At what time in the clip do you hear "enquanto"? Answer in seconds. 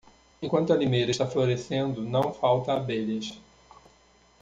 0.41-0.73